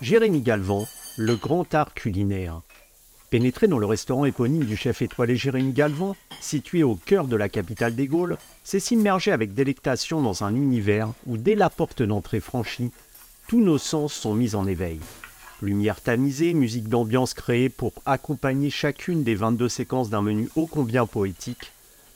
[0.00, 0.86] Jérémy Galvan,
[1.18, 2.62] le grand art culinaire.
[3.28, 7.50] Pénétrer dans le restaurant éponyme du chef étoilé Jérémy Galvan, situé au cœur de la
[7.50, 12.40] capitale des Gaules, c'est s'immerger avec délectation dans un univers où, dès la porte d'entrée
[12.40, 12.92] franchie,
[13.46, 15.00] tous nos sens sont mis en éveil.
[15.60, 21.04] Lumière tamisée, musique d'ambiance créée pour accompagner chacune des 22 séquences d'un menu ô combien
[21.04, 21.72] poétique,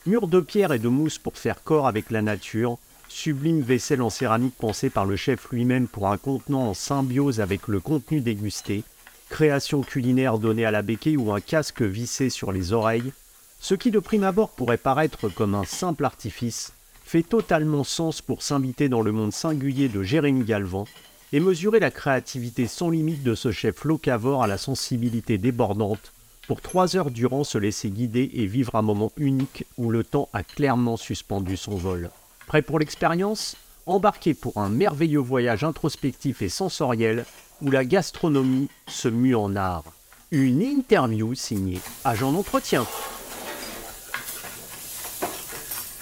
[0.07, 2.79] murs de pierre et de mousse pour faire corps avec la nature,
[3.15, 7.69] sublime vaisselle en céramique pensée par le chef lui-même pour un contenant en symbiose avec
[7.69, 8.83] le contenu dégusté,
[9.31, 13.13] création culinaire donnée à la béquille ou un casque vissé sur les oreilles,
[13.61, 16.73] ce qui de prime abord pourrait paraître comme un simple artifice,
[17.05, 20.85] fait totalement sens pour s'inviter dans le monde singulier de Jérémy Galvan
[21.33, 26.13] et mesurer la créativité sans limite de ce chef locavore à la sensibilité débordante
[26.49, 30.29] pour trois heures durant se laisser guider et vivre un moment unique où le temps
[30.33, 32.11] a clairement suspendu son vol.
[32.47, 37.27] Prêt pour l'expérience Embarquez pour un merveilleux voyage introspectif et sensoriel
[37.61, 39.85] où la gastronomie se mue en art.
[40.31, 42.87] Une interview signée Agent d'entretien.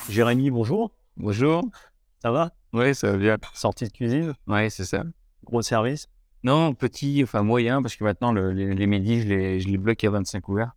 [0.09, 0.93] Jérémy, bonjour.
[1.17, 1.65] Bonjour.
[2.23, 2.53] Ça va?
[2.73, 3.37] Oui, ça va bien.
[3.53, 4.35] Sortie de cuisine?
[4.47, 5.03] Oui, c'est ça.
[5.45, 6.07] Gros service?
[6.45, 9.79] Non, petit, enfin moyen, parce que maintenant, le- les, les midis, je les, je les
[9.79, 10.73] bloque à 25 ouverts.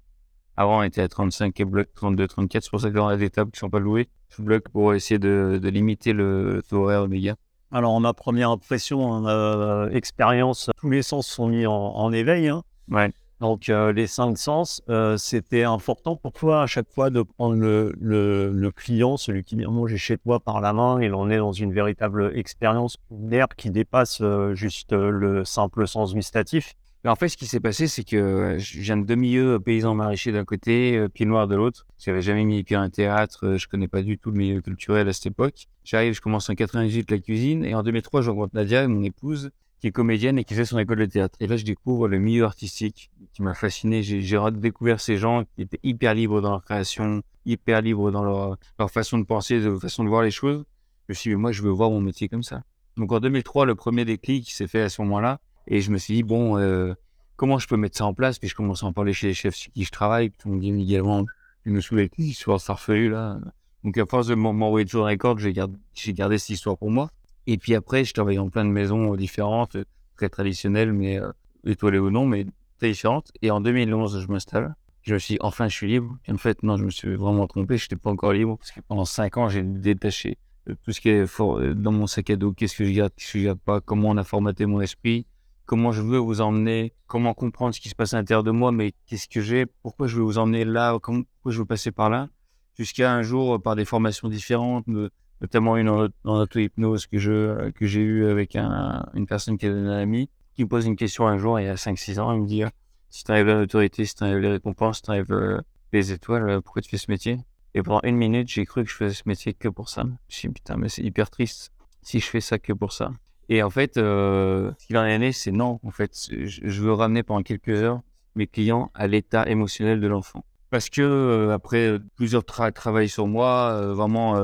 [0.57, 2.63] Avant, on était à 35 et bloc 32, 34.
[2.63, 4.09] C'est pour ça que dans des tables qui sont pas louées,
[4.41, 7.35] bloque pour essayer de, de limiter le taux horaire oméga.
[7.71, 12.47] Alors, ma première impression, en euh, expérience, tous les sens sont mis en, en éveil.
[12.47, 12.63] hein.
[12.89, 13.11] Ouais.
[13.41, 17.55] Donc, euh, les cinq sens, euh, c'était important pour toi à chaque fois de prendre
[17.55, 21.01] le, le- le client, celui qui vient manger chez toi par la main.
[21.01, 26.13] Il en est dans une véritable expérience culinaire qui dépasse euh, juste le simple sens
[26.13, 26.75] gustatif?
[27.07, 29.59] En fait, ce qui s'est passé, c'est que euh, je viens de deux milieux, euh,
[29.59, 31.85] paysan maraîcher d'un côté, euh, pied noir de l'autre.
[31.99, 34.59] J'avais jamais mis les pieds à un théâtre, je connais pas du tout le milieu
[34.59, 35.67] culturel à cette époque.
[35.83, 39.51] J'arrive, je commence en 98 la cuisine, et en 2003, je rencontre Nadia, mon épouse,
[39.79, 41.37] qui est comédienne et qui fait son école de théâtre.
[41.39, 44.01] Et là, je découvre le milieu artistique qui m'a fasciné.
[44.01, 48.57] J'ai redécouvert ces gens qui étaient hyper libres dans leur création, hyper libres dans leur,
[48.89, 50.65] façon de penser, leur façon de voir les choses.
[51.07, 52.63] Je me suis dit, mais moi, je veux voir mon métier comme ça.
[52.97, 55.39] Donc en 2003, le premier déclic s'est fait à ce moment-là.
[55.67, 56.93] Et je me suis dit, bon, euh,
[57.35, 58.39] comment je peux mettre ça en place?
[58.39, 60.29] Puis je commence à en parler chez les chefs sur qui je travaille.
[60.29, 61.25] Puis on me dit également,
[61.63, 63.39] tu saoules avec cette histoire farfelue là?
[63.83, 65.77] Donc à force de m'en- m'envoyer toujours un record, j'ai gardé,
[66.09, 67.09] gardé cette histoire pour moi.
[67.47, 69.85] Et puis après, je travaille en plein de maisons euh, différentes, euh,
[70.17, 71.31] très traditionnelles, mais euh,
[71.65, 72.45] étoilées ou non, mais
[72.79, 73.31] très différentes.
[73.43, 74.73] Et en 2011, je m'installe.
[75.03, 76.17] Je me suis dit, enfin, je suis libre.
[76.27, 77.77] Et en fait, non, je me suis vraiment trompé.
[77.77, 80.99] Je n'étais pas encore libre parce que pendant cinq ans, j'ai détaché de tout ce
[80.99, 82.53] qui est euh, dans mon sac à dos.
[82.53, 85.27] Qu'est-ce que je garde, qu'est-ce que je garde pas, comment on a formaté mon esprit,
[85.65, 88.71] comment je veux vous emmener, comment comprendre ce qui se passe à l'intérieur de moi,
[88.71, 92.09] mais qu'est-ce que j'ai, pourquoi je veux vous emmener là, pourquoi je veux passer par
[92.09, 92.29] là.
[92.77, 95.09] Jusqu'à un jour, euh, par des formations différentes, me-
[95.41, 99.69] notamment une en, en auto-hypnose que que j'ai eu avec un, une personne qui est
[99.69, 102.41] un ami, qui me pose une question un jour, il y a 5-6 ans, il
[102.41, 102.69] me dit euh,
[103.09, 105.61] si tu arrives à l'autorité, si tu arrives les récompenses, si tu arrives
[105.93, 107.37] les étoiles, euh, pourquoi tu fais ce métier?
[107.73, 110.03] Et pendant une minute, j'ai cru que je faisais ce métier que pour ça.
[110.03, 111.71] Je me suis dit, putain, mais c'est hyper triste
[112.01, 113.11] si je fais ça que pour ça.
[113.49, 115.79] Et en fait, euh, ce qu'il en est c'est non.
[115.83, 118.01] En fait, je, veux ramener pendant quelques heures
[118.35, 120.43] mes clients à l'état émotionnel de l'enfant.
[120.71, 124.35] Parce que euh, après euh, plusieurs tra travail sur moi, euh, vraiment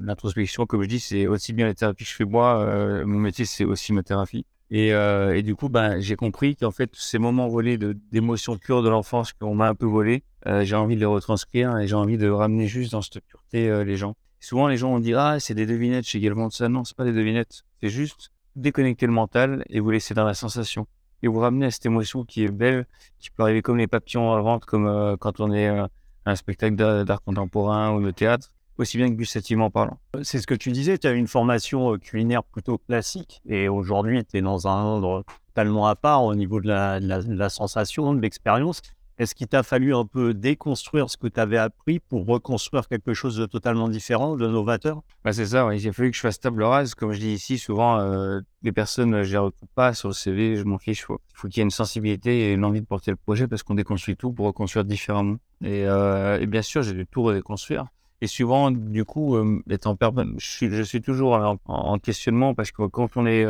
[0.00, 3.04] l'introspection, comme je dis, c'est aussi bien la thérapie que je fais moi.
[3.06, 4.44] mon métier, c'est aussi ma thérapie.
[4.70, 9.32] Et, du coup, ben, j'ai compris qu'en fait, ces moments volés d'émotions pures de l'enfance
[9.32, 12.28] qu'on m'a un peu volés, euh, j'ai envie de les retranscrire et j'ai envie de
[12.28, 14.16] ramener juste dans cette pureté les gens.
[14.44, 16.68] Souvent, les gens vont dire Ah, c'est des devinettes chez de ça.
[16.68, 17.62] Non, c'est pas des devinettes.
[17.82, 20.86] C'est juste déconnecter le mental et vous laisser dans la sensation.
[21.22, 22.86] Et vous ramener à cette émotion qui est belle,
[23.18, 25.84] qui peut arriver comme les papillons à ventre, comme euh, quand on est euh,
[26.26, 29.98] à un spectacle d'art contemporain ou de théâtre, aussi bien que gustativement parlant.
[30.22, 34.22] C'est ce que tu disais, tu as une formation euh, culinaire plutôt classique et aujourd'hui
[34.26, 35.24] tu es dans un monde
[35.54, 38.82] totalement à part au niveau la, la- de la sensation, de l'expérience.
[39.18, 43.14] Est-ce qu'il t'a fallu un peu déconstruire ce que tu avais appris pour reconstruire quelque
[43.14, 45.02] chose de totalement différent, de novateur?
[45.24, 45.80] Bah, c'est ça, oui.
[45.80, 46.94] Il a fallu que je fasse table rase.
[46.96, 50.14] Comme je dis ici, souvent, euh, les personnes, euh, je les recrute pas sur le
[50.14, 51.04] CV, je m'en fiche.
[51.04, 53.62] Faut, faut qu'il y ait une sensibilité et une envie de porter le projet parce
[53.62, 55.36] qu'on déconstruit tout pour reconstruire différemment.
[55.62, 57.86] Et, euh, et bien sûr, j'ai dû tout redéconstruire.
[58.20, 59.36] Et souvent, du coup,
[59.68, 63.44] étant permanent, je suis, toujours en, en- en questionnement parce que quand on est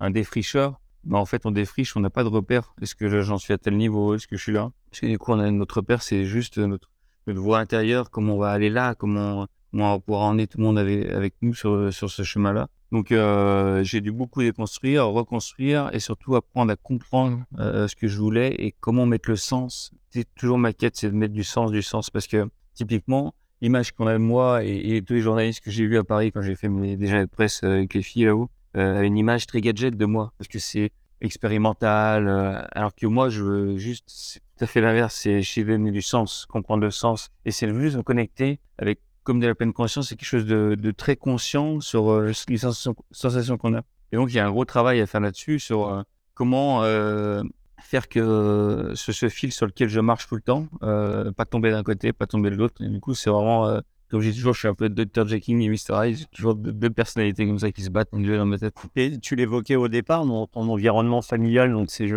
[0.00, 2.74] un défricheur, bah, en fait, on défriche, on n'a pas de repère.
[2.82, 4.14] Est-ce que j'en suis à tel niveau?
[4.14, 4.70] Est-ce que je suis là?
[4.90, 6.90] Parce du coup, on a notre repère, c'est juste notre,
[7.26, 10.64] notre voie intérieure, comment on va aller là, comment, on va pouvoir emmener tout le
[10.64, 12.68] monde avec, nous sur, ce chemin-là.
[12.90, 18.08] Donc, euh, j'ai dû beaucoup déconstruire, reconstruire et surtout apprendre à comprendre euh, ce que
[18.08, 19.92] je voulais et comment mettre le sens.
[20.10, 22.08] C'est toujours ma quête, c'est de mettre du sens, du sens.
[22.08, 25.86] Parce que, typiquement, l'image qu'on a de moi et, et tous les journalistes que j'ai
[25.86, 28.48] vus à Paris quand j'ai fait mes déjeuners de presse euh, avec les filles là-haut,
[28.78, 30.32] euh, une image très gadget de moi.
[30.38, 32.28] Parce que c'est expérimental.
[32.72, 35.14] alors que moi, je veux juste, c'est tout à fait l'inverse.
[35.14, 37.30] C'est chez donner du sens, comprendre le sens.
[37.44, 40.90] Et c'est juste me connecter avec, comme de la pleine conscience, c'est quelque chose de,
[40.92, 43.82] très conscient sur les sensations, qu'on a.
[44.12, 46.04] Et donc, il y a un gros travail à faire là-dessus sur
[46.34, 46.82] comment
[47.80, 52.12] faire que ce, fil sur lequel je marche tout le temps, pas tomber d'un côté,
[52.12, 52.80] pas tomber de l'autre.
[52.82, 55.26] Et du coup, c'est vraiment comme je dis toujours, je suis un peu Dr.
[55.26, 56.06] Jekyll et Mr.
[56.06, 56.16] Hyde.
[56.16, 58.74] J'ai toujours deux, personnalités comme ça qui se battent dans ma tête.
[58.96, 62.08] Et tu l'évoquais au départ, dans ton environnement familial, donc c'est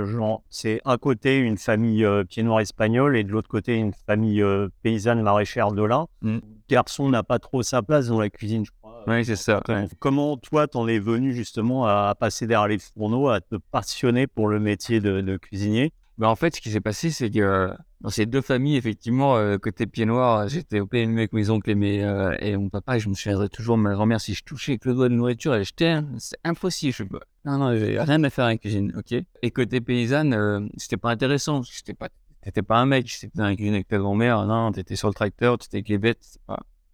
[0.49, 4.41] c'est un côté une famille euh, pied noir espagnole et de l'autre côté une famille
[4.41, 6.05] euh, paysanne maraîchère de là.
[6.21, 6.39] Mm.
[6.69, 9.03] Garçon n'a pas trop sa place dans la cuisine, je crois.
[9.07, 9.61] Oui, c'est ça.
[9.99, 14.47] Comment toi, t'en es venu justement à passer derrière les fourneaux, à te passionner pour
[14.47, 15.91] le métier de, de cuisinier?
[16.21, 19.37] Bah, en fait, ce qui s'est passé, c'est que euh, dans ces deux familles, effectivement,
[19.37, 22.69] euh, côté pied noir, j'étais au PMU avec mes oncles et, mes, euh, et mon
[22.69, 25.15] papa, et je me souviendrai toujours ma grand-mère, si je touchais avec le doigt de
[25.15, 26.93] nourriture, elle jetait, c'est impossible.
[26.93, 27.03] Je...
[27.43, 29.15] Non, non, j'ai rien à faire avec la cuisine, ok.
[29.41, 31.63] Et côté paysanne, c'était pas intéressant.
[31.63, 32.09] J'étais pas,
[32.43, 35.15] t'étais pas un mec, j'étais dans la cuisine avec ta grand-mère, non, t'étais sur le
[35.15, 36.41] tracteur, t'étais avec les bêtes, c'est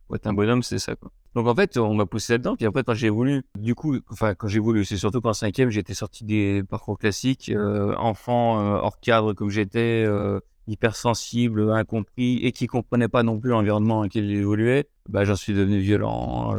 [0.08, 0.14] pas...
[0.14, 1.12] Ouais, un bonhomme, c'est ça, quoi.
[1.38, 2.56] Donc en fait, on m'a poussé là-dedans.
[2.56, 5.70] Puis après, quand j'ai voulu, du coup, enfin quand j'ai voulu, c'est surtout qu'en cinquième,
[5.70, 12.38] j'étais sorti des parcours classiques, euh, enfant euh, hors cadre comme j'étais, euh, hypersensible, incompris
[12.38, 14.90] et qui comprenait pas non plus l'environnement dans lequel il évoluait.
[15.10, 16.56] Bah, j'en suis devenu violent.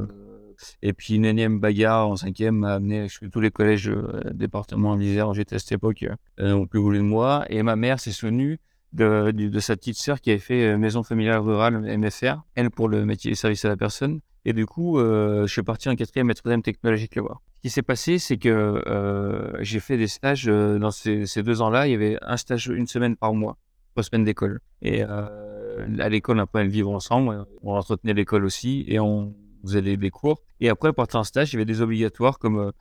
[0.83, 3.91] et puis une énième bagarre en cinquième m'a amené, je tous les collèges
[4.33, 6.05] département d'Isère où j'étais à cette époque,
[6.39, 7.45] n'ont plus voulu de moi.
[7.49, 8.61] Et ma mère s'est souvenue
[8.93, 13.31] de, sa petite sœur qui avait fait maison familiale rurale MFR, elle pour le métier
[13.31, 14.21] de service à la personne.
[14.45, 17.43] Et du coup, euh, je suis parti en quatrième et troisième technologique le voir.
[17.57, 21.61] Ce qui s'est passé, c'est que euh, j'ai fait des stages euh, dans ces, deux
[21.61, 21.87] ans-là.
[21.87, 23.59] Il y avait un stage une semaine par mois,
[23.93, 24.61] trois semaines d'école.
[24.81, 27.45] Et à l'école, on apprenait à vivre ensemble.
[27.63, 30.41] On entretenait l'école aussi et on faisait des, cours.
[30.61, 32.73] Et après, partir en stage, il y avait des obligatoires comme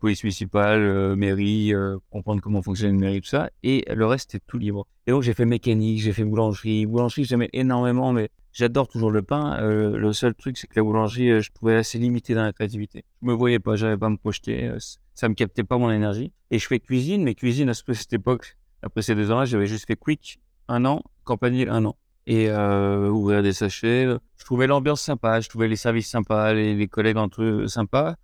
[0.00, 1.72] police municipale, mairie,
[2.10, 3.50] comprendre comment fonctionne une mairie, tout ça.
[3.62, 4.86] Et le reste, c'était tout libre.
[5.06, 6.86] Et donc, j'ai fait mécanique, j'ai fait boulangerie.
[6.86, 9.56] Boulangerie, j'aimais énormément, mais J'adore toujours le pain.
[9.60, 12.52] Euh, le seul truc, c'est que la boulangerie, euh, je trouvais assez limité dans la
[12.52, 13.04] créativité.
[13.22, 14.64] Je me voyais pas, j'avais pas à me projeter.
[14.66, 14.78] Euh,
[15.14, 16.32] ça me captait pas mon énergie.
[16.50, 19.86] Et je fais cuisine, mais cuisine à cette époque, après ces deux ans-là, j'avais juste
[19.86, 21.96] fait quick un an, campanile un an.
[22.26, 24.04] Et ouvrir des sachets.
[24.36, 28.16] Je trouvais l'ambiance sympa, je trouvais les services sympas, les, collègues entre eux sympas.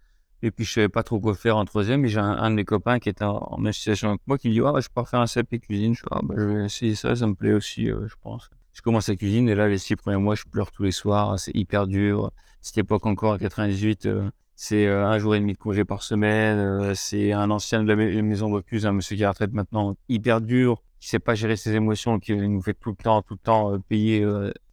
[0.45, 2.05] Et puis, je savais pas trop quoi faire en troisième.
[2.05, 4.53] Et j'ai un, de mes copains qui était en, même situation que moi qui me
[4.53, 5.95] dit Ah, je peux faire un CAP cuisine.
[5.95, 9.17] Je, ah, bah, vais essayer ça, ça me plaît aussi, je pense je commence à
[9.17, 11.39] cuisiner et là, les six premiers mois, je pleure tous les soirs.
[11.39, 12.31] C'est hyper dur.
[12.61, 16.03] Cette époque encore, en 98, euh, c'est euh, un jour et demi de congé par
[16.03, 16.59] semaine.
[16.59, 19.97] Euh, c'est un ancien de la maison Bocuse, un monsieur qui est à retraite maintenant,
[20.09, 23.35] hyper dur, qui sait pas gérer ses émotions, qui nous fait tout le temps, tout
[23.35, 24.27] le temps payer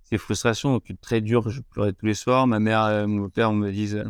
[0.04, 0.74] ses frustrations.
[0.74, 1.50] Donc, très dur.
[1.50, 2.48] Je pleurais tous les soirs.
[2.48, 4.04] Ma mère, mon père me disent,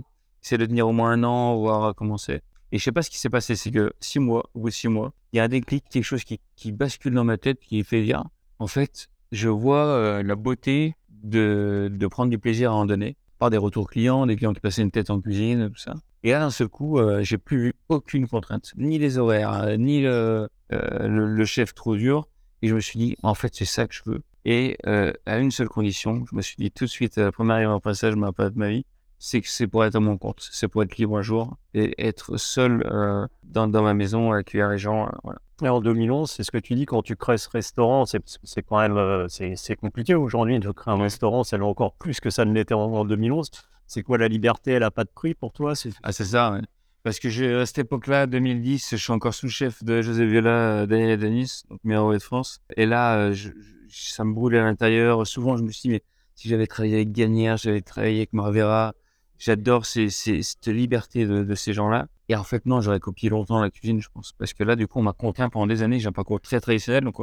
[0.43, 2.41] essaie de tenir au moins un an, voir comment c'est.
[2.71, 5.13] Et je sais pas ce qui s'est passé, c'est que six mois, de six mois,
[5.33, 8.01] il y a un déclic, quelque chose qui, qui bascule dans ma tête, qui fait
[8.01, 8.23] dire,
[8.59, 13.17] en fait, je vois euh, la beauté de, de, prendre du plaisir à en donner
[13.39, 15.95] par des retours clients, des clients qui passaient une tête en cuisine, tout ça.
[16.23, 19.77] Et là, d'un seul coup, euh, j'ai plus eu aucune contrainte, ni les horaires, euh,
[19.77, 22.27] ni le, le, chef trop dur.
[22.61, 24.21] Et je me suis dit, en fait, c'est ça que je veux.
[24.45, 24.77] Et
[25.25, 28.13] à une seule condition, je me suis dit tout de suite, la première en passage,
[28.13, 28.85] je de ma vie,
[29.23, 31.93] c'est que c'est pour être à mon compte, c'est pour être libre un jour et
[32.03, 35.05] être seul euh, dans, dans, ma maison, accueillir les gens.
[35.05, 35.39] Euh, voilà.
[35.61, 38.79] Et en 2011, c'est ce que tu dis quand tu crées ce restaurant, c'est quand
[38.79, 42.53] même euh, c'est compliqué aujourd'hui de créer un restaurant, c'est encore plus que ça ne
[42.53, 43.51] l'était en, 2011.
[43.85, 46.59] C'est quoi la liberté Elle n'a pas de prix pour toi Ah, c'est ça,
[47.03, 51.17] Parce que à cette époque-là, 2010, je suis encore sous-chef de José Viola, Daniel et
[51.17, 52.59] Denis, donc meilleur de France.
[52.75, 53.49] Et là, je,
[53.87, 55.27] ça me brûle à l'intérieur.
[55.27, 58.95] Souvent, je me suis dit, mais si j'avais travaillé avec Gagnère, j'avais travaillé avec Marvera,
[59.43, 62.05] J'adore cette liberté de, ces gens-là.
[62.29, 64.33] Et en fait, non, j'aurais copié longtemps la cuisine, je pense.
[64.33, 65.97] Parce que là, du coup, on m'a contraint pendant des années.
[65.97, 67.03] J'ai un parcours très traditionnel.
[67.03, 67.15] Donc,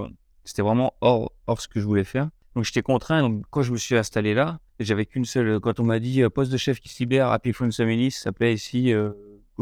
[0.43, 2.29] c'était vraiment hors, hors ce que je voulais faire.
[2.57, 3.23] Donc, j'étais contraint.
[3.23, 5.61] Donc, quand je me suis installé là, j'avais qu'une seule.
[5.61, 8.23] Quand on m'a dit euh, poste de chef qui se libère, Happy Fun Family, ça
[8.23, 9.13] s'appelait ici euh,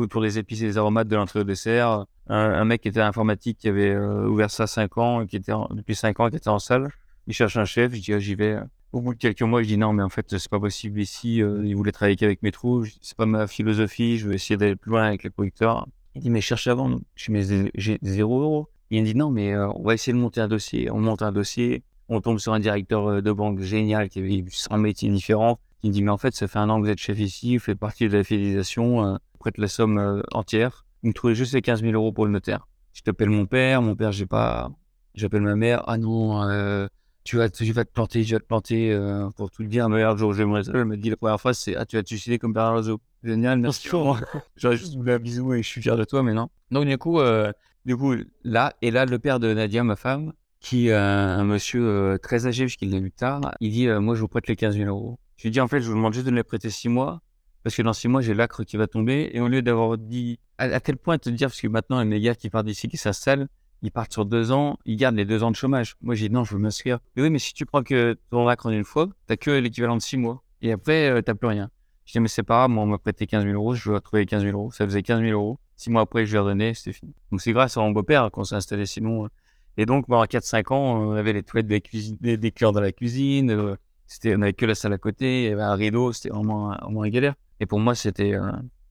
[0.08, 2.06] pour les épices et les aromates de l'entrée au dessert.
[2.28, 5.94] Un, mec qui était informatique, qui avait euh, ouvert ça 5 ans, qui était depuis
[5.94, 6.88] 5 ans, qui était en salle.
[7.26, 7.92] Il cherche un chef.
[7.92, 8.58] Je dis, ah, j'y vais.
[8.96, 11.42] Au bout de quelques mois, je dis non, mais en fait, c'est pas possible ici.
[11.42, 12.86] Euh, il voulait travailler qu'avec mes trous.
[13.02, 14.16] C'est pas ma philosophie.
[14.16, 15.86] Je veux essayer d'aller plus loin avec les producteurs.
[16.14, 16.98] Il dit, mais cherche avant.
[17.14, 18.70] Je dis, j'ai zéro euro.
[18.90, 20.90] Il me dit, non, mais euh, on va essayer de monter un dossier.
[20.90, 21.82] On monte un dossier.
[22.08, 25.58] On tombe sur un directeur euh, de banque génial qui avait 100 métiers différents.
[25.82, 27.58] Il me dit, mais en fait, ça fait un an que vous êtes chef ici.
[27.58, 29.04] Vous faites partie de la fidélisation.
[29.04, 30.86] Euh, prête la somme entière.
[31.02, 32.66] Il me trouvait juste les 15 000 euros pour le notaire.
[32.94, 33.82] Je t'appelle mon père.
[33.82, 34.70] Mon père, j'ai pas.
[35.14, 35.84] J'appelle ma mère.
[35.86, 36.88] Ah non,
[37.26, 39.88] tu vas, tu vas te planter, tu vas te planter, euh, pour tout le dire,
[39.88, 40.72] meilleur jour, j'aimerais ça.
[40.74, 42.82] Elle me dit la première fois, c'est, ah, tu vas te suicider comme Bernard
[43.24, 43.88] Génial, merci.
[44.56, 46.48] J'aurais juste voulu un bisou et je suis fier de toi, mais non.
[46.70, 47.52] Donc, du coup, euh,
[47.84, 48.14] Du coup,
[48.44, 52.46] là, et là, le père de Nadia, ma femme, qui est un, monsieur euh, très
[52.46, 54.88] âgé, puisqu'il l'a vu tard, il dit euh, Moi, je vous prête les 15 000
[54.88, 55.18] euros.
[55.36, 57.20] Je lui dis En fait, je vous demande juste de me les prêter 6 mois,
[57.62, 59.30] parce que dans 6 mois, j'ai l'acre qui va tomber.
[59.32, 62.34] Et au lieu d'avoir dit, à, tel point te dire, parce que maintenant, les gars
[62.34, 63.48] qui partent d'ici, qui s'installent,
[63.82, 65.96] ils partent sur deux ans, ils gardent les deux ans de chômage.
[66.00, 66.98] Moi, j'ai dit non, je veux m'inscrire.
[67.14, 69.96] Mais oui, mais si tu prends que ton acre en une fois, t'as que l'équivalent
[69.96, 70.42] de six mois.
[70.62, 71.70] Et après, euh, t'as plus rien.
[72.04, 73.96] Je dis, mais c'est pas grave, moi, on m'a prêté 15 000 euros, je veux
[73.96, 74.70] retrouver les 15 000 euros.
[74.70, 75.58] Ça faisait 15 000 euros.
[75.76, 77.12] Six mois après, je lui ai redonné, c'était fini.
[77.30, 79.24] Donc, c'est grâce à mon beau-père qu'on s'est installé sinon.
[79.24, 79.28] Euh.
[79.76, 82.92] Et donc, pendant 4-5 ans, on avait les toilettes des, cuisine, des, des dans la
[82.92, 83.50] cuisine.
[83.50, 86.30] Euh, c'était, on avait que la salle à côté, il y avait un rideau, c'était
[86.30, 87.34] vraiment, vraiment une galère.
[87.60, 88.34] Et pour moi, c'était,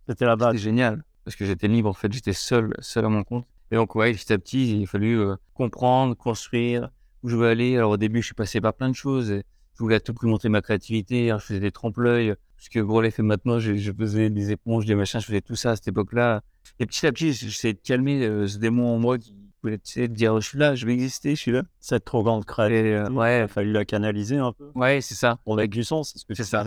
[0.07, 0.51] c'était la base.
[0.51, 1.03] C'était génial.
[1.23, 3.47] Parce que j'étais libre, en fait, j'étais seul, seul à mon compte.
[3.71, 6.89] Et donc, ouais, petit à petit, il a fallu euh, comprendre, construire
[7.23, 7.77] où je veux aller.
[7.77, 9.29] Alors, au début, je suis passé par plein de choses.
[9.29, 11.29] Je voulais à tout prix montrer ma créativité.
[11.29, 12.35] je faisais des trompe-l'œil.
[12.57, 15.55] Ce que Grolet fait maintenant, je, je, faisais des éponges, des machins, je faisais tout
[15.55, 16.41] ça à cette époque-là.
[16.79, 20.07] Et petit à petit, j'essayais de calmer euh, ce démon en moi qui voulait de
[20.07, 21.63] dire je suis là, je vais exister, je suis là.
[21.79, 24.71] Cette trop grande créativité, euh, ouais, il a fallu la canaliser un peu.
[24.75, 25.37] Ouais, c'est ça.
[25.43, 26.63] Pour mettre du sens, c'est ce que c'est ça.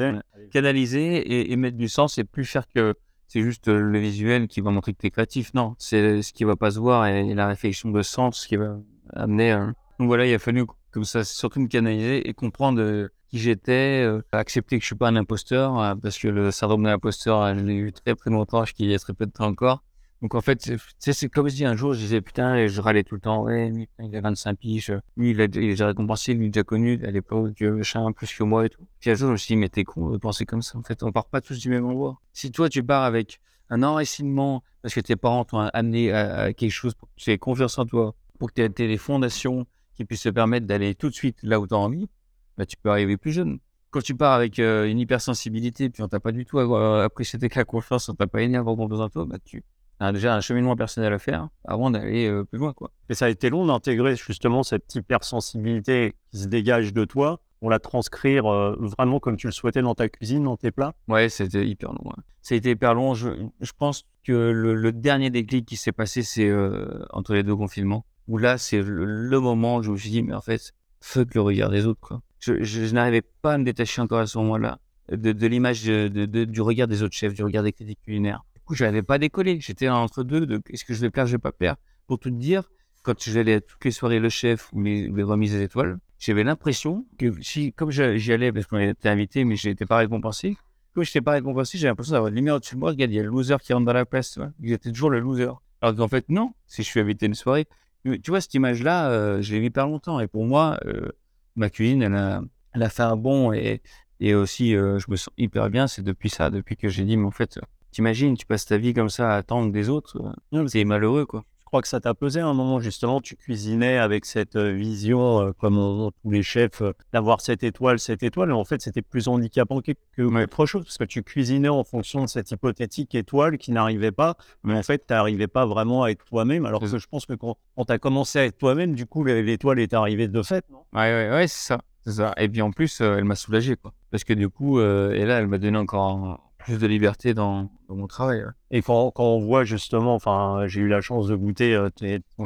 [0.53, 2.95] Canaliser et, et, mettre du sens et plus faire que
[3.29, 5.53] c'est juste euh, le visuel qui va montrer que tu es créatif.
[5.55, 8.79] Non, c'est ce qui va pas se voir et, la réflexion de sens qui va
[9.13, 9.53] amener.
[9.99, 14.03] Donc voilà, il a fallu comme ça surtout me canaliser et comprendre euh, qui j'étais,
[14.05, 17.61] euh, accepter que je suis pas un imposteur parce que le syndrome de l'imposteur, je
[17.61, 19.85] l'ai eu très très longtemps, je qu'il y a très peu de temps encore.
[20.21, 23.15] Donc en fait, c'est comme si un jour je disais putain, et je râlais tout
[23.15, 27.01] le temps, ouais, il a 25 piges, lui il a, déjà récompensé, lui déjà connu
[27.05, 28.85] à l'époque, un plus que moi et tout.
[28.99, 30.83] Puis un jour je me suis dit, mais t'es con de penser comme ça, en
[30.83, 32.21] fait, on part pas tous du même endroit.
[32.33, 36.73] Si toi tu pars avec un enracinement parce que tes parents t'ont amené à, quelque
[36.73, 40.05] chose pour que tu aies confiance en toi, pour que tu aies des fondations qui
[40.05, 42.09] puissent te permettre d'aller tout de suite là où tu as envie,
[42.57, 43.59] bah, tu peux arriver plus jeune.
[43.91, 47.49] Quand tu pars avec euh, une hypersensibilité, puis on t'a pas du tout apprécié tes
[47.55, 49.65] la confiance, on t'a pas à avoir besoin de toi, bah, tu,
[50.01, 52.73] a déjà un cheminement personnel à faire avant d'aller euh, plus loin.
[52.73, 52.91] Quoi.
[53.09, 57.71] Et ça a été long d'intégrer justement cette hypersensibilité qui se dégage de toi pour
[57.71, 60.95] la transcrire euh, vraiment comme tu le souhaitais dans ta cuisine, dans tes plats?
[61.09, 62.13] Ouais, c'était hyper long.
[62.43, 63.15] Ça a été hyper long.
[63.15, 67.57] Je, je pense que le, dernier déclic qui s'est passé, c'est euh, entre les deux
[67.57, 71.35] confinements, où là, c'est le, moment où je me suis dit, mais en fait, fuck
[71.35, 72.01] le regard des autres.
[72.01, 72.23] Quoi.
[72.39, 74.79] Je, je, n'arrivais pas à me détacher encore à ce moment-là
[75.11, 78.75] de, de l'image de, du regard des autres chefs, du regard des critiques culinaires coup,
[78.75, 79.59] je n'avais pas décollé.
[79.61, 81.77] J'étais entre deux de est-ce que je vais plaire, je vais pas plaire.
[82.07, 82.71] Pour tout te dire,
[83.03, 87.07] quand j'allais à toutes les soirées Le Chef ou les, remises des étoiles, j'avais l'impression
[87.19, 90.57] que si, comme j'y allais parce qu'on était invité, mais je n'étais pas récompensé,
[90.95, 92.91] comme je n'étais pas récompensé, j'avais l'impression d'avoir une lumière au-dessus de moi.
[92.91, 94.39] Regarde, il y a le loser qui rentre dans la place.
[94.63, 95.51] J'étais toujours le loser.
[95.81, 97.67] Alors qu'en fait, non, si je suis invité à une soirée.
[98.05, 100.21] Tu vois, cette image-là, euh, je l'ai mis pas longtemps.
[100.21, 101.11] Et pour moi, euh,
[101.57, 103.83] ma cuisine, elle a, elle a fait un bon et,
[104.21, 105.87] et aussi, euh, je me sens hyper bien.
[105.87, 107.59] C'est depuis ça, depuis que j'ai dit, mais en fait,
[107.99, 110.23] T'imagines, tu passes ta vie comme ça à attendre des autres,
[110.55, 111.43] euh, c'est malheureux, quoi.
[111.59, 114.71] Je crois que ça t'a pesé à un moment, justement, tu cuisinais avec cette euh,
[114.71, 116.81] vision, euh, comme tous les chefs,
[117.13, 120.97] d'avoir cette étoile, cette étoile, et en fait, c'était plus handicapant que, autre chose, parce
[120.97, 125.05] que tu cuisinais en fonction de cette hypothétique étoile qui n'arrivait pas, mais en fait,
[125.05, 127.99] tu n'arrivais pas vraiment à être toi-même, alors que je pense que quand, tu as
[127.99, 130.85] commencé à être toi-même, du coup, l'étoile est arrivée de fait, non?
[130.93, 131.81] Ouais, ouais, ouais, c'est ça.
[132.07, 132.33] ça.
[132.37, 133.93] Et puis en plus, elle m'a soulagé, quoi.
[134.13, 138.07] Parce que du coup, et là, elle m'a donné encore plus de liberté dans, mon
[138.07, 138.45] travail.
[138.71, 141.89] Et quand, quand, on voit justement, enfin, j'ai eu la chance de goûter euh,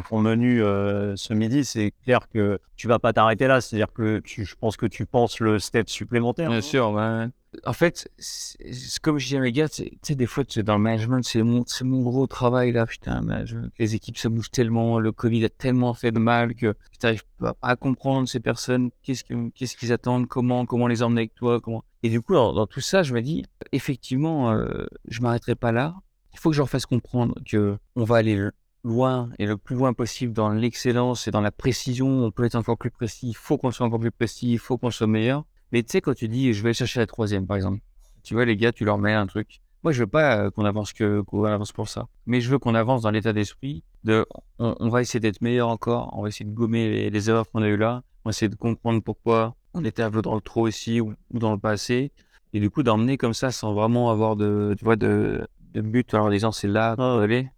[0.09, 3.61] ton menu euh, ce midi, c'est clair que tu vas pas t'arrêter là.
[3.61, 6.51] C'est-à-dire que tu, je pense que tu penses le step supplémentaire.
[6.51, 6.97] Bien sûr,
[7.67, 8.09] en fait,
[9.03, 11.65] comme je dis à mes gars, tu sais, des fois, dans le management, c'est mon,
[11.83, 13.21] mon gros travail là, putain,
[13.79, 17.25] les équipes se bougent tellement, le Covid a tellement fait de mal que tu n'arrives
[17.41, 21.83] pas à comprendre ces personnes, qu'est-ce qu'ils attendent, comment, comment les emmener avec toi, comment.
[22.03, 25.95] Et du coup, dans, tout ça, je me dis, effectivement, euh, je m'arrêterai pas là.
[26.33, 28.49] Il faut que je leur fasse comprendre que on va aller
[28.85, 32.25] loin et le plus loin possible dans l'excellence et dans la précision.
[32.25, 33.29] On peut être encore plus précis.
[33.29, 34.53] Il faut qu'on soit encore plus précis.
[34.53, 35.45] Il faut qu'on soit meilleur.
[35.71, 37.81] Mais tu sais, quand tu dis je vais chercher la troisième, par exemple,
[38.23, 39.61] tu vois, les gars, tu leur mets un truc.
[39.83, 42.59] Moi, je veux pas euh, qu'on avance que qu'on avance pour ça, mais je veux
[42.59, 44.27] qu'on avance dans l'état d'esprit de
[44.59, 47.69] on, va essayer d'être meilleur encore, on va essayer de gommer les, erreurs qu'on a
[47.69, 50.69] eues là, on va essayer de comprendre pourquoi on était un peu dans le trop
[50.69, 52.13] ici ou, dans le passé,
[52.53, 56.29] et du coup d'emmener comme ça sans vraiment avoir de, tu vois, de, but en
[56.31, 57.49] disant c'est là, allez.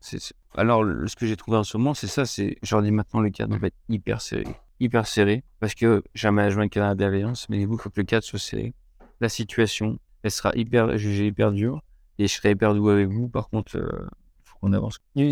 [0.57, 3.21] Alors, ce que j'ai trouvé en ce moment, c'est ça, c'est, je leur dis maintenant,
[3.21, 4.47] le cadre va être hyper serré
[4.81, 8.05] hyper serré parce que j'ai un management qui a bienveillance, mais il faut que le
[8.05, 8.75] cadre soit serré.
[9.21, 11.83] La situation, elle sera hyper jugée hyper dure
[12.19, 13.29] et je serai hyper doux avec vous.
[13.29, 14.09] Par contre, euh,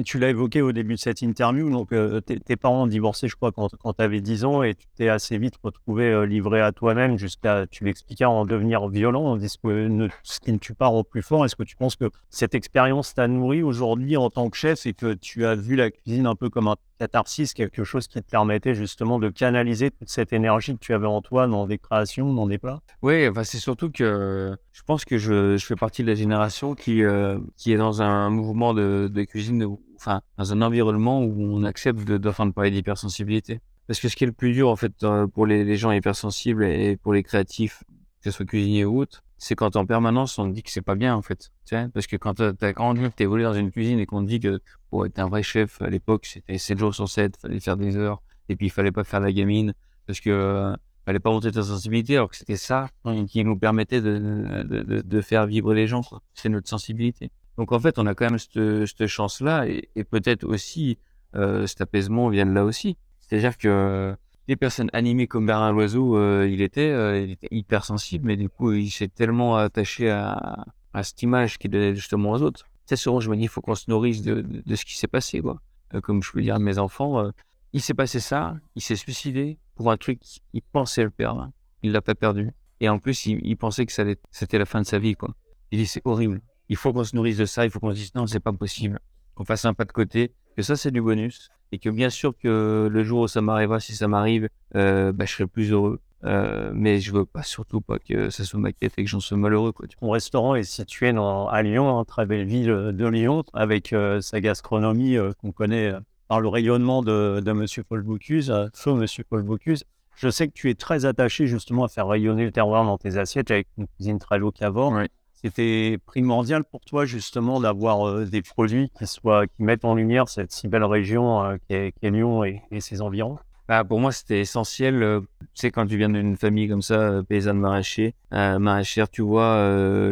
[0.05, 1.91] tu l'as évoqué au début de cette interview, donc
[2.25, 5.09] tes parents ont divorcé, je crois, quand, quand tu avais 10 ans et tu t'es
[5.09, 10.09] assez vite retrouvé livré à toi-même jusqu'à, tu l'expliquais, en devenir violent, en disant que
[10.23, 11.45] ce qui ne tue pas rend plus fort?
[11.45, 14.95] Est-ce que tu penses que cette expérience t'a nourri aujourd'hui en tant que chef et
[14.95, 18.31] que tu as vu la cuisine un peu comme un catharsis, quelque chose qui te
[18.31, 22.33] permettait justement de canaliser toute cette énergie que tu avais en toi dans des créations,
[22.33, 22.81] dans des plats?
[23.03, 27.03] Oui, enfin, c'est surtout que je pense que je, fais partie de la génération qui,
[27.03, 29.67] euh, qui est dans un mouvement de, de, cuisine,
[29.97, 33.61] enfin, dans un environnement où on accepte de, de, parler d'hypersensibilité.
[33.89, 36.65] Parce que ce qui est le plus dur, en fait, euh, pour les gens hypersensibles
[36.65, 37.83] et pour les créatifs,
[38.23, 40.83] que ce soit cuisinier ou autre, c'est quand en permanence on te dit que c'est
[40.83, 41.51] pas bien en fait.
[41.93, 44.29] Parce que quand tu as grandi, que tu évolué dans une cuisine et qu'on te
[44.29, 47.59] dit que pour être un vrai chef à l'époque c'était 7 jours sur 7, fallait
[47.59, 49.75] faire des heures et puis il fallait pas faire la gamine
[50.07, 52.89] parce que euh, fallait pas monter ta sensibilité alors que c'était ça
[53.27, 54.63] qui nous permettait de,
[55.03, 56.03] de, faire vibrer les gens.
[56.35, 57.33] C'est notre sensibilité.
[57.59, 60.99] Donc en fait on a quand même cette, cette chance-là et, et peut-être aussi
[61.35, 62.97] euh, cet apaisement vient de là aussi.
[63.19, 64.15] C'est-à-dire que
[64.49, 68.49] des personnes animées comme Bernard Loiseau, euh, il, était, euh, il hyper sensible, mais du
[68.49, 70.65] coup, il s'est tellement attaché à,
[71.03, 72.67] cette image qu'il donnait justement aux autres.
[72.87, 74.45] C'est souvent, je me dis, il faut qu'on se nourrisse de,
[74.75, 75.61] ce qui s'est passé, quoi.
[75.95, 77.31] Euh, comme je peux dire à mes enfants,
[77.73, 81.51] il s'est passé ça, il s'est suicidé pour un truc qu'il pensait le perdre.
[81.83, 82.51] Il l'a pas perdu.
[82.81, 85.35] Et en plus, il, il pensait que c'était la fin de sa vie, quoi.
[85.71, 86.43] Il dit, c'est horrible.
[86.69, 88.53] Il faut qu'on se nourrisse de ça, il faut qu'on se dise, non, c'est pas
[88.53, 88.99] possible.
[89.35, 92.35] Qu'on fasse un pas de côté, que ça, c'est du bonus et que bien sûr
[92.37, 96.01] que le jour où ça m'arrivera, si ça m'arrive, euh, bah, je serai plus heureux.
[96.25, 99.37] Euh, mais je veux pas surtout pas que ça soit m'inquiète et que j'en sois
[99.37, 99.73] malheureux.
[99.73, 99.87] Quoi.
[100.03, 104.21] Mon restaurant est situé dans, à Lyon, hein, très belle ville de Lyon, avec euh,
[104.21, 105.93] sa gastronomie euh, qu'on connaît
[106.29, 109.85] par le rayonnement de, de Monsieur Paul Bocuse, feu Monsieur Paul Bocuse.
[110.15, 113.17] Je sais que tu es très attaché justement à faire rayonner le terroir dans tes
[113.17, 114.93] assiettes avec une cuisine très locavore.
[114.93, 115.07] Oui
[115.43, 120.29] c'était primordial pour toi justement d'avoir euh, des produits qui soient qui mettent en lumière
[120.29, 123.39] cette si belle région euh, qui, est, Lyon et, ses environs?
[123.69, 127.23] Bah, pour moi c'était essentiel euh, tu sais quand tu viens d'une famille comme ça
[127.29, 129.57] paysanne maraîcher maraîchère tu vois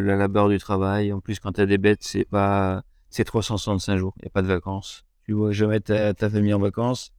[0.01, 1.13] la labeur du travail.
[1.13, 4.31] En plus quand tu as des bêtes c'est pas c'est 365 jours il y a
[4.31, 5.05] pas de vacances.
[5.25, 7.13] Tu vois jamais ta, ta famille en vacances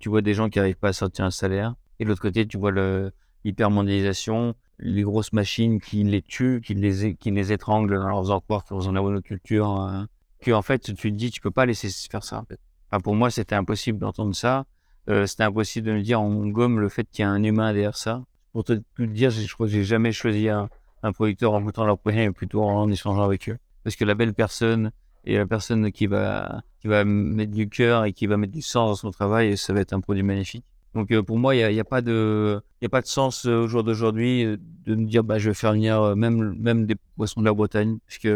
[0.00, 1.74] tu vois des gens qui arrivent pas à sortir un salaire.
[1.98, 3.12] Et de l'autre côté tu vois le
[3.44, 8.40] l'hypermondialisation les grosses machines qui les tuent, qui les, qui les étranglent en leur faisant
[8.40, 10.04] croire qu'ils ont euh,
[10.40, 12.38] que en fait, tu te dis, tu peux pas laisser faire ça.
[12.38, 12.44] En
[12.90, 14.64] enfin, pour moi, c'était impossible d'entendre ça.
[15.08, 17.72] Euh, c'était impossible de me dire, on gomme le fait qu'il y a un humain
[17.72, 18.24] derrière ça.
[18.52, 20.68] Pour te, dire, je crois que j'ai jamais choisi un,
[21.12, 23.58] producteur en goûtant leur produit, mais plutôt en échangeant avec eux.
[23.84, 24.92] Parce que la belle personne
[25.24, 28.62] et la personne qui va, qui va mettre du cœur et qui va mettre du
[28.62, 30.64] sens dans son travail, ça va être un produit magnifique.
[30.94, 33.84] Donc euh, pour moi, il n'y a, pas de, pas de sens euh, au jour
[33.84, 37.52] d'aujourd'hui euh, de me dire bah je vais faire venir même des poissons de la
[37.52, 38.28] Bretagne, puisque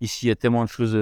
[0.00, 0.96] ici il y a tellement de choses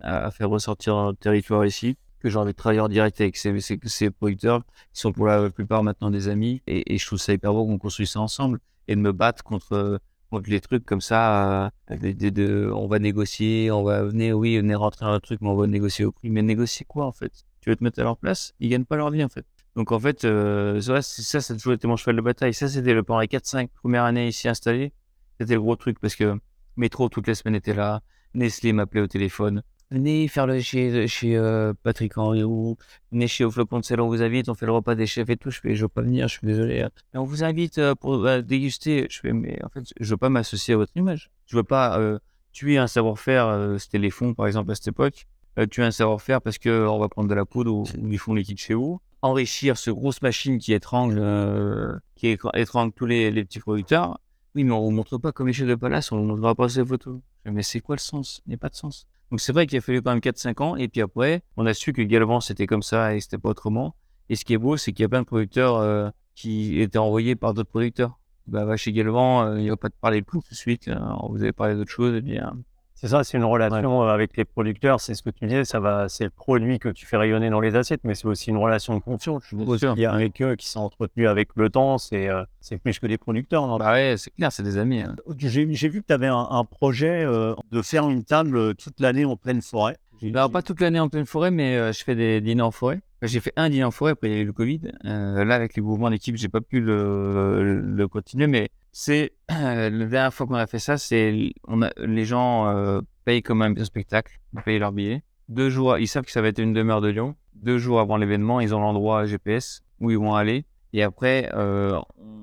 [0.00, 4.62] à, faire ressortir dans territoire ici que j'ai envie de travailler direct avec ces, producteurs
[4.92, 7.78] qui sont pour la plupart maintenant des amis et, je trouve ça hyper beau qu'on
[7.78, 8.58] construise ça ensemble
[8.88, 10.00] et de me battre contre
[10.46, 15.48] les trucs comme ça on va négocier on va venir oui dans un truc mais
[15.48, 16.30] on va négocier au prix.
[16.30, 17.44] Mais négocier quoi en fait?
[17.60, 18.54] Tu veux te mettre à leur place?
[18.60, 19.44] Ils gagnent pas leur vie en fait
[19.78, 22.52] donc en fait, euh, ça, ça, a toujours été mon cheval de bataille.
[22.52, 24.92] Ça, c'était le pendant les 4-5 premières années ici installé.
[25.38, 26.36] C'était le gros truc parce que
[26.76, 28.02] Métro, toutes les semaines, était là.
[28.34, 29.62] Nestlé m'appelait au téléphone.
[29.92, 32.76] Venez faire le chez, chez euh, Patrick Henry ou
[33.12, 35.30] venez chez Au Flocon de Sel, on vous invite, on fait le repas des chefs
[35.30, 35.50] et tout.
[35.50, 36.82] Je fais, je veux pas venir, je suis désolé.
[36.82, 36.90] Hein.
[37.14, 39.06] on vous invite euh, pour euh, déguster.
[39.08, 41.30] Je fais, mais en fait, je veux pas m'associer à votre image.
[41.46, 42.18] Je veux pas
[42.50, 43.76] tuer un savoir-faire.
[43.78, 45.28] C'était les fonds, par exemple, à cette époque.
[45.70, 48.74] tuer un savoir-faire parce qu'on va prendre de la poudre ou, ils font liquide chez
[48.74, 54.20] vous enrichir ce grosse machine qui étrangle, euh, qui étrangle tous les, petits producteurs.
[54.54, 56.84] Oui, mais on vous montre pas comme chefs de palace, on ne montrera pas ces
[56.84, 57.20] photos.
[57.44, 58.42] Mais c'est quoi le sens?
[58.46, 59.06] Il n'y a pas de sens.
[59.30, 61.74] Donc c'est vrai qu'il a fallu quand même 4-5 ans, et puis après, on a
[61.74, 63.94] su que Galvan c'était comme ça et c'était pas autrement.
[64.30, 66.98] Et ce qui est beau, c'est qu'il y a plein de producteurs euh, qui étaient
[66.98, 68.18] envoyés par d'autres producteurs.
[68.46, 70.90] Bah, va chez Galvan, euh, il va pas te parler de tout de suite.
[71.28, 72.56] vous avez parlé d'autres choses, et bien
[73.00, 75.00] c'est ça, c'est une relation euh, avec les producteurs.
[75.00, 77.60] C'est ce que tu disais, ça va, c'est le produit que tu fais rayonner dans
[77.60, 79.44] les assiettes, mais c'est aussi une relation de confiance.
[79.52, 81.98] Il y a avec eux qui sont entretenus avec le temps.
[81.98, 83.68] C'est, euh, c'est plus que des producteurs.
[83.68, 83.76] Non?
[83.76, 85.02] Bah ouais, c'est clair, c'est des amis.
[85.02, 85.14] Hein.
[85.36, 89.36] J'ai, vu que tu avais un, projet euh, de faire une table toute l'année en
[89.36, 89.96] pleine forêt.
[90.34, 92.98] Alors pas toute l'année en pleine forêt, mais je fais des dîners en forêt.
[93.22, 94.80] J'ai fait un dîner en forêt, après le Covid.
[95.04, 100.34] là, avec les mouvements d'équipe, j'ai pas pu le, le continuer, mais c'est la dernière
[100.34, 104.40] fois qu'on a fait ça, c'est on a les gens euh, payent comme un spectacle,
[104.54, 105.22] ils payent leur billet.
[105.48, 107.36] Deux jours, ils savent que ça va être une demeure de Lyon.
[107.54, 110.64] Deux jours avant l'événement, ils ont l'endroit GPS où ils vont aller.
[110.92, 111.96] Et après, euh,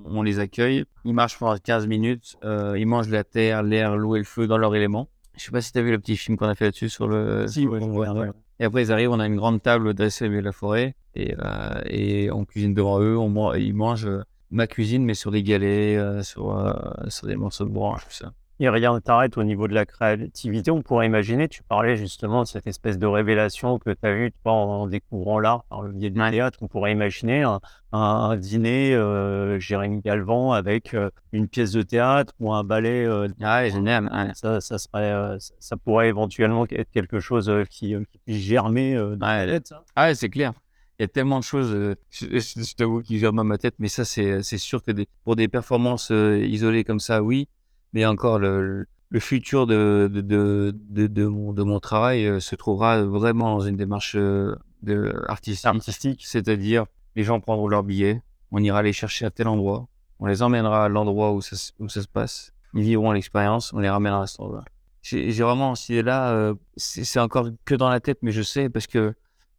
[0.05, 0.85] on les accueille.
[1.03, 2.37] Ils marchent pendant 15 minutes.
[2.45, 5.09] Euh, ils mangent la terre, l'air, l'eau et le feu dans leur élément.
[5.35, 7.09] Je sais pas si tu as vu le petit film qu'on a fait là-dessus sur
[7.09, 7.47] le.
[7.47, 8.29] Si, ouais, ouais, ouais.
[8.61, 10.95] Et après, ils arrivent, on a une grande table dressée au milieu de la forêt
[11.15, 11.35] et,
[11.87, 13.17] et on cuisine devant eux.
[13.17, 14.07] On ils mangent
[14.55, 16.73] ma cuisine, mais sur des galets, euh, sur, euh,
[17.09, 18.31] sur des morceaux de branche, tout ça.
[18.61, 20.71] Et rien ne t'arrête au niveau de la créativité.
[20.71, 24.31] On pourrait imaginer, tu parlais justement de cette espèce de révélation que tu as eue
[24.43, 26.59] toi, en découvrant l'art par le biais du théâtre.
[26.61, 27.59] On pourrait imaginer un,
[27.91, 33.05] un dîner euh, Jérémy Galvan avec euh, une pièce de théâtre ou un ballet.
[33.41, 34.05] Ah, génial.
[34.05, 34.31] ouais.
[34.35, 37.93] ça, ça, serait, ça- pourrait éventuellement être quelque chose qui,
[38.25, 39.83] qui euh, dans Ouais, ta tête, ça.
[39.97, 40.53] Ah, c'est clair.
[40.99, 43.57] Il y a tellement de choses, euh, je, je- je t'avoue, qui germent dans ma
[43.57, 47.21] tête, mais ça, c'est c'est sûr que des- pour des performances euh, isolées comme ça,
[47.21, 47.47] oui.
[47.93, 50.21] Mais encore, le, le futur de, de,
[50.89, 55.13] de, de, mon, de mon travail euh, se trouvera vraiment dans une démarche euh, de,
[55.27, 55.65] artistique.
[55.65, 56.21] artistique.
[56.25, 59.87] C'est-à-dire, les gens prendront leur billet, on ira les chercher à tel endroit,
[60.19, 63.73] on les emmènera à l'endroit où ça, se- où ça se passe, ils vivront l'expérience,
[63.73, 64.63] on les ramènera à cet endroit.
[65.01, 68.87] J'ai vraiment cette idée-là, euh, c'est encore que dans la tête, mais je sais parce
[68.87, 69.13] que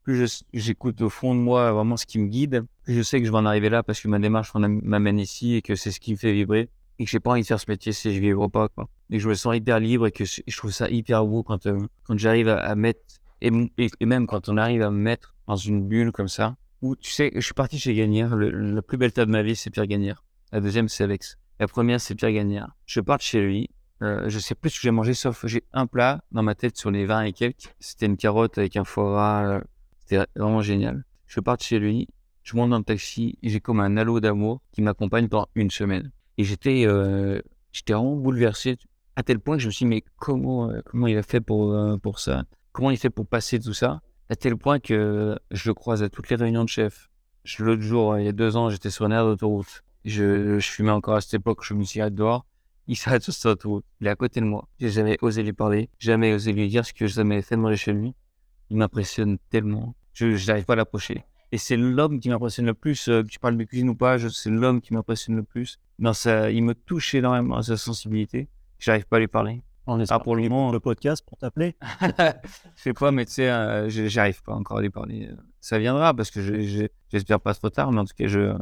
[0.06, 3.26] plus j'écoute au fond de moi vraiment ce qui me guide, plus je sais que
[3.26, 5.98] je vais en arriver là parce que ma démarche m'amène ici et que c'est ce
[5.98, 8.20] qui me fait vibrer et que j'ai pas envie de faire ce métier si je
[8.20, 8.88] vivre pas quoi.
[9.10, 11.80] Et je me sens hyper libre et que je trouve ça hyper beau quand euh,
[12.04, 13.00] quand j'arrive à, mettre
[13.40, 17.10] et, même quand on arrive à me mettre dans une bulle comme ça où tu
[17.10, 19.88] sais je suis parti chez Gagnère, la plus belle table de ma vie c'est Pierre
[19.88, 20.22] Gagnère.
[20.52, 21.36] La deuxième c'est Alex.
[21.58, 22.76] La première c'est Pierre Gagnère.
[22.86, 23.70] Je pars chez lui,
[24.02, 26.76] euh, je sais plus ce que j'ai mangé sauf j'ai un plat dans ma tête
[26.76, 27.74] sur les 20 et quelques.
[27.80, 29.62] C'était une carotte avec un foie gras.
[30.06, 31.04] C'était vraiment génial.
[31.26, 32.06] Je pars chez lui,
[32.44, 36.12] je monte dans le taxi j'ai comme un halo d'amour qui m'accompagne pendant une semaine.
[36.38, 37.40] Et j'étais euh,
[37.72, 38.76] j'étais vraiment bouleversé
[39.16, 41.40] à tel point que je me suis dit mais comment euh, comment il a fait
[41.40, 42.44] pour euh, pour ça?
[42.70, 44.00] Comment il fait pour passer tout ça?
[44.28, 47.08] À tel point que je le croise à toutes les réunions de chefs.
[47.44, 49.82] Je- L'autre jour, il y a deux ans, j'étais sur une aire d'autoroute.
[50.04, 52.46] Je, fumais encore à cette époque, je me suis arrêté dehors.
[52.86, 53.84] Il s'arrête sur cette autoroute.
[54.00, 54.68] Il est à côté de moi.
[54.78, 57.74] J'ai jamais osé lui parler, jamais osé lui dire ce que ça m'avait fait de
[57.74, 58.14] chez lui.
[58.70, 59.94] Il m'impressionne tellement.
[60.12, 61.24] Je n'arrive pas à l'approcher.
[61.52, 63.08] Et c'est l'homme qui m'impressionne le plus.
[63.08, 65.78] euh, que tu parles de cuisine ou pas, je- c'est l'homme qui m'impressionne le plus.
[65.98, 68.48] Dans sa, il me touche énormément à sa sensibilité.
[68.78, 69.62] J'arrive pas à lui parler.
[69.86, 71.76] On Ah, pour le moment, le podcast pour t'appeler.
[72.02, 75.30] je sais pas, mais tu sais, euh, je- j'arrive pas encore à lui parler.
[75.60, 78.52] Ça viendra parce que je- je- j'espère pas trop tard, mais en tout cas, je,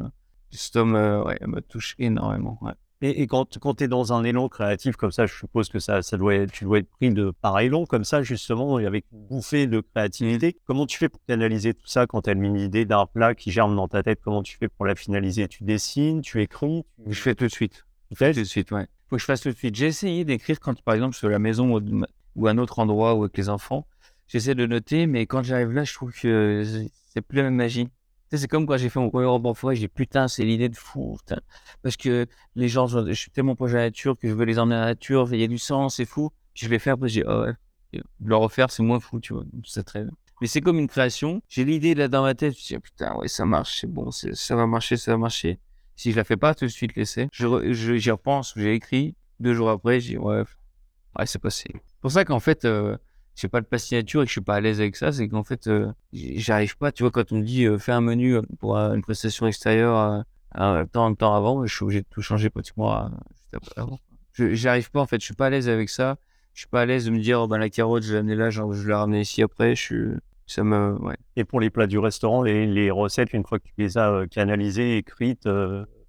[0.51, 2.59] cet homme euh, ouais, me touche énormément.
[2.61, 2.73] Ouais.
[3.01, 5.79] Et, et quand, quand tu es dans un élan créatif comme ça, je suppose que
[5.79, 8.85] ça, ça doit être, tu dois être pris de par élan comme ça, justement, et
[8.85, 10.57] avec une bouffée de créativité.
[10.65, 13.51] Comment tu fais pour canaliser tout ça quand tu as une idée d'un plat qui
[13.51, 14.19] germe dans ta tête?
[14.23, 15.47] Comment tu fais pour la finaliser?
[15.47, 17.13] Tu dessines, tu écris tu...
[17.13, 17.85] Je fais tout de suite.
[18.09, 18.87] tu fais Tout de suite, ouais.
[19.09, 19.75] Faut que je fasse tout de suite.
[19.75, 22.05] J'ai essayé d'écrire quand, par exemple, sur la maison ou,
[22.35, 23.85] ou un autre endroit ou avec les enfants.
[24.27, 26.63] J'essaie de noter, mais quand j'arrive là, je trouve que
[27.07, 27.89] c'est plus la même magie.
[28.31, 31.15] C'est comme quand j'ai fait mon premier roman forêt, j'ai putain, c'est l'idée de fou,
[31.19, 31.39] putain.
[31.81, 34.45] Parce que les gens, je, je suis tellement proche de la nature que je veux
[34.45, 36.31] les emmener à la nature, il y a du sens, c'est fou.
[36.53, 37.53] Je vais faire, après, j'ai, oh ouais,
[38.23, 39.43] le refaire, c'est moins fou, tu vois.
[39.63, 40.11] C'est très bien.
[40.41, 41.41] Mais c'est comme une création.
[41.47, 44.55] J'ai l'idée là dans ma tête, je dis, putain, ouais, ça marche, c'est bon, ça
[44.55, 45.59] va marcher, ça va marcher.
[45.95, 48.73] Si je la fais pas tout de suite l'essai, je, re- je- j'y repense, j'ai
[48.73, 49.15] écrit.
[49.39, 50.43] Deux jours après, j'ai dit, ouais,
[51.17, 51.65] ouais, c'est passé.
[51.71, 52.97] C'est pour ça qu'en fait, euh,
[53.35, 55.43] j'ai pas de pastinature et que je suis pas à l'aise avec ça, c'est qu'en
[55.43, 58.41] fait, euh, j'arrive pas, tu vois, quand on me dit, euh, fais un menu euh,
[58.59, 60.23] pour euh, une prestation extérieure
[60.57, 63.09] euh, temps de temps avant, je suis obligé de tout changer pratiquement
[63.51, 63.99] juste avant.
[64.31, 66.17] Je, j'arrive pas, en fait, je suis pas à l'aise avec ça.
[66.53, 68.35] Je suis pas à l'aise de me dire, oh, ben, la carotte, je l'ai amenée
[68.35, 70.05] là, genre, je vais la ramener ici après, je suis,
[70.47, 70.97] ça me.
[71.35, 74.25] Et pour les plats du restaurant, les, les recettes, une fois que tu les as
[74.31, 75.49] canalisées, écrites,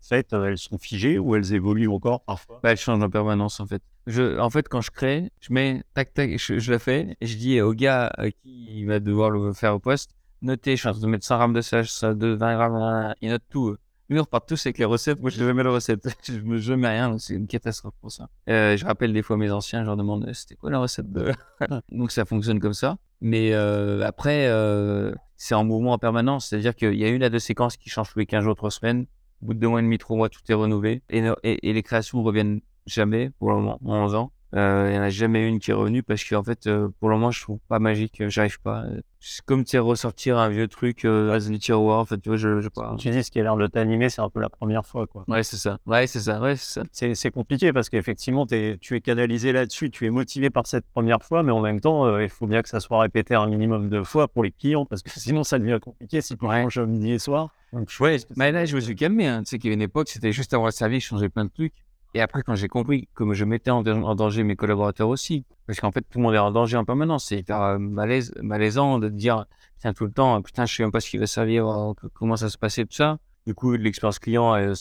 [0.06, 2.60] faites, euh, elles sont figées ou elles évoluent encore parfois?
[2.62, 3.82] Bah, elle change en permanence en fait.
[4.06, 7.26] Je, en fait, quand je crée, je mets tac tac, je, je la fais et
[7.26, 10.88] je dis au gars à qui va devoir le faire au poste, notez, je suis
[10.88, 12.76] en train de mettre 100 grammes de de 20 grammes,
[13.10, 13.68] euh, il note tout.
[13.70, 13.78] eux.
[14.08, 15.20] Lui, on repart tous avec les recettes.
[15.20, 16.08] Moi, je ne mets les recettes.
[16.24, 17.18] je me je mets rien.
[17.18, 18.28] C'est une catastrophe pour ça.
[18.48, 21.10] Euh, je rappelle des fois mes anciens, je leur demande euh, c'était quoi la recette
[21.10, 21.32] de.
[21.90, 22.98] donc ça fonctionne comme ça.
[23.20, 26.46] Mais euh, après, euh, c'est en mouvement en permanence.
[26.48, 28.70] C'est-à-dire qu'il y a une à deux séquences qui changent tous les 15 jours, 3
[28.70, 29.06] semaines.
[29.42, 31.02] Au bout de deux mois et demi, trois mois, tout est renouvelé.
[31.10, 34.32] Et, les créations reviennent jamais pour le moment, en 11 ans.
[34.56, 36.88] Euh, Il n'y en a jamais une qui est revenue parce que en fait, euh,
[36.98, 38.20] pour le moment, je trouve pas magique.
[38.22, 38.84] euh, J'arrive pas.
[38.84, 41.98] Euh, C'est comme tu sais, ressortir un vieux truc euh, les tiroirs.
[42.00, 42.94] En fait, tu vois, je, je sais pas.
[42.98, 45.06] Tu dis ce qui a l'air de t'animer, c'est un peu la première fois.
[45.06, 45.24] quoi.
[45.28, 45.78] Ouais, c'est ça.
[45.84, 46.40] Ouais, c'est ça.
[46.40, 46.82] Ouais, c'est ça.
[46.92, 50.86] C'est c'est compliqué parce qu'effectivement, t'es- tu es canalisé là-dessus, tu es motivé par cette
[50.86, 53.46] première fois, mais en même temps, euh, il faut bien que ça soit répété un
[53.48, 56.78] minimum de fois pour les clients parce que sinon, ça devient compliqué si tu manges
[56.78, 57.50] midi et soir.
[57.72, 59.26] Donc, je Ouais, mais là, je me suis calmé.
[59.26, 59.40] Hein.
[59.42, 61.44] Tu sais qu'il y a une époque, c'était juste avant le service, je changeais plein
[61.44, 61.74] de trucs.
[62.16, 65.92] Et après, quand j'ai compris que je mettais en, danger mes collaborateurs aussi, parce qu'en
[65.92, 67.26] fait, tout le monde est en danger en permanence.
[67.26, 70.82] C'est hyper euh, malaise, malaisant de te dire, putain, tout le temps, putain, je sais
[70.82, 73.18] même pas ce qui va servir, euh, comment ça se passait, tout ça.
[73.46, 74.72] Du coup, l'expérience client est,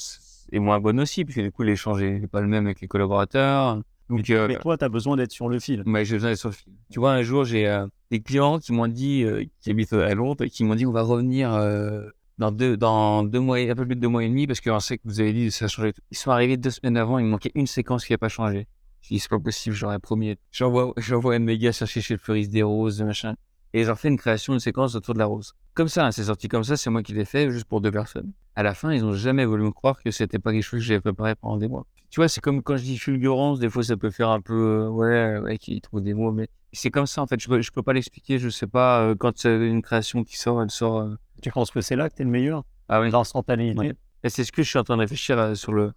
[0.54, 3.82] est moins bonne aussi, puisque du coup, l'échange n'est pas le même avec les collaborateurs.
[4.10, 5.84] Donc, euh, Mais toi, tu as besoin d'être sur le fil.
[5.86, 6.72] Ouais, j'ai besoin d'être sur le fil.
[6.90, 10.14] Tu vois, un jour, j'ai euh, des clients qui m'ont dit, euh, qui habitent à
[10.14, 13.86] Londres, qui m'ont dit on va revenir euh, dans deux, dans deux mois, un peu
[13.86, 15.68] plus de deux mois et demi, parce qu'on sait que vous avez dit ça a
[15.68, 15.94] changé.
[16.12, 18.68] Ils sont arrivés deux semaines avant, il me manquait une séquence qui n'a pas changé.
[19.02, 20.36] Je c'est pas possible, j'aurais promis.
[20.52, 23.36] J'envoie, j'envoie méga chercher chez le fleuriste des roses, machin.
[23.74, 25.54] Et ils ont fait une création, une séquence autour de la rose.
[25.76, 27.92] Comme ça, hein, c'est sorti comme ça, c'est moi qui l'ai fait, juste pour deux
[27.92, 28.32] personnes.
[28.56, 30.86] À la fin, ils ont jamais voulu me croire que c'était pas quelque chose que
[30.86, 31.86] j'avais préparé pendant des mois.
[32.10, 34.86] Tu vois, c'est comme quand je dis fulgurance, des fois ça peut faire un peu,
[34.86, 37.40] euh, ouais, ouais, qui trouve des mots, mais c'est comme ça en fait.
[37.40, 40.38] Je peux, je peux pas l'expliquer, je sais pas, euh, quand c'est une création qui
[40.38, 41.00] sort, elle sort.
[41.00, 42.64] euh, Tu penses que c'est là que tu es le meilleur?
[42.90, 43.12] Ah oui.
[43.12, 43.80] L'instantanéité?
[43.80, 43.94] Ouais.
[44.24, 45.94] Et c'est ce que je suis en train de réfléchir euh, sur le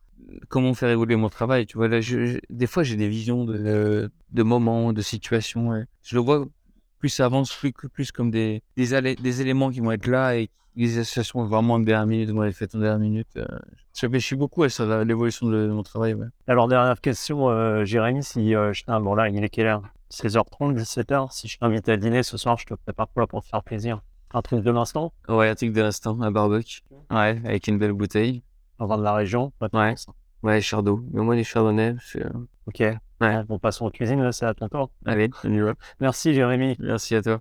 [0.48, 1.66] comment faire évoluer mon travail.
[1.66, 5.68] Tu vois, là, je- je- des fois, j'ai des visions de, de moments, de situations.
[5.68, 5.84] ouais.
[6.02, 6.44] Je le vois
[6.98, 10.98] plus ça avance, plus, plus comme des, des, éléments qui vont être là et les
[10.98, 13.28] associations vraiment de dernière minute, vont être faites en dernière minute.
[13.36, 13.46] euh.
[13.94, 16.14] Je réfléchis beaucoup à ça, l'évolution de, mon travail.
[16.14, 16.26] Ouais.
[16.46, 19.82] Alors, dernière question, euh, Jérémy, si euh, je t'in- bon là, il est quelle heure?
[20.10, 21.32] 16h30, 17h.
[21.32, 24.00] Si je t'invite à dîner ce soir, je te prépare quoi pour te faire plaisir?
[24.32, 25.12] Un truc de l'instant?
[25.28, 26.80] Ouais, un truc de l'instant, un barbecue.
[27.10, 28.42] Ouais, avec une belle bouteille.
[28.78, 29.94] On va de la région pas de Ouais.
[30.42, 31.02] Ouais, chardot.
[31.12, 32.24] Mais moi, les chardonnays, c'est...
[32.24, 32.30] euh,
[32.66, 32.80] Ok.
[33.20, 33.42] Ouais.
[33.44, 34.90] Bon, passons en cuisine, là, c'est à ton tour.
[35.04, 35.74] Allez, on y va.
[36.00, 36.76] Merci, Jérémy.
[36.78, 37.40] Merci à toi.